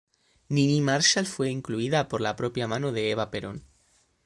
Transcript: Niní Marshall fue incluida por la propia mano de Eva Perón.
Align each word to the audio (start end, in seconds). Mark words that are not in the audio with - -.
Niní 0.49 0.81
Marshall 0.81 1.27
fue 1.27 1.51
incluida 1.51 2.07
por 2.07 2.21
la 2.21 2.35
propia 2.35 2.67
mano 2.67 2.91
de 2.91 3.11
Eva 3.11 3.29
Perón. 3.29 3.63